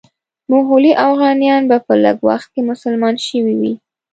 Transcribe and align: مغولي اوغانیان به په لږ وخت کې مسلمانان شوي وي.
مغولي 0.51 0.93
اوغانیان 1.05 1.61
به 1.69 1.77
په 1.85 1.93
لږ 2.03 2.17
وخت 2.29 2.47
کې 2.53 2.61
مسلمانان 2.71 3.17
شوي 3.27 3.55
وي. 3.61 3.73